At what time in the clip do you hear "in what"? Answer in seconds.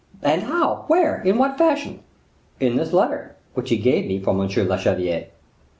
1.21-1.59